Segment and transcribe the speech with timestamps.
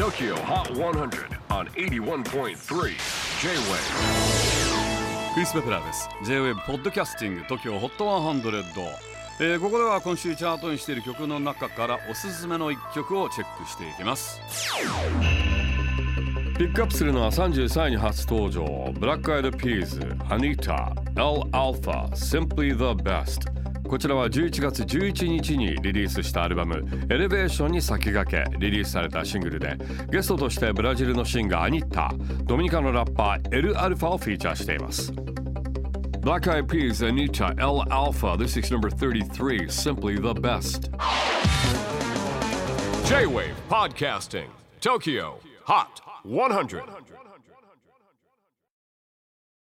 [0.00, 2.54] TOKYO HOT 100 on 81.3 J-WAVE
[5.34, 6.08] クリス・ベプラーです。
[6.24, 8.62] J-WAVE ポッドキャスティング TOKYO HOT 100、
[9.40, 14.40] えーここでは今週チャートにしている曲の中からおすすめの一曲をチェックしていきます。
[16.56, 18.90] ピックアップするのは33位に初登場。
[18.98, 23.59] ブラックアイドピーズ Anita L Alpha Simply the Best
[23.90, 29.76] こちらは11月11日にリリースしたアルバム「エレベーション」に先駆けリリースされたシングルで
[30.12, 32.14] ゲストとしてブラジルのシンガーアニッタ
[32.44, 35.12] ドミニカのラッパーエル・アルファをフィーチャーしています
[36.20, 38.36] Black Eyed Peas, Anita, L Alpha.
[38.36, 40.90] This is number 33, Simply the Best.
[43.08, 44.50] J Wave Podcasting,
[44.80, 46.82] Tokyo Hot 100.